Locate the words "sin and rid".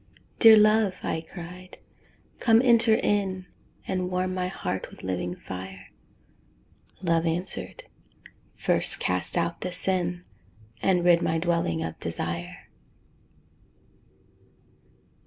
9.71-11.21